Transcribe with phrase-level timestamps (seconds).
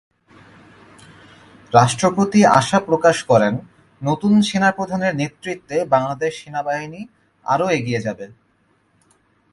[1.73, 3.53] রাষ্ট্রপতি আশা প্রকাশ করেন,
[4.01, 7.01] নতুন সেনাপ্রধানের নেতৃত্বে বাংলাদেশ সেনাবাহিনী
[7.45, 8.25] আরও এগিয়ে যাবে।